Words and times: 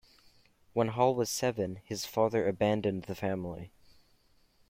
When 0.73 0.87
Hall 0.87 1.13
was 1.13 1.29
seven, 1.29 1.79
his 1.85 2.07
father 2.07 2.47
abandoned 2.47 3.03
the 3.03 3.13
family. 3.13 3.71